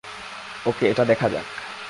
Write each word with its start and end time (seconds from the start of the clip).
ওকে, 0.65 0.85
এটা 0.89 1.03
দেখা 1.05 1.27
যাক। 1.29 1.47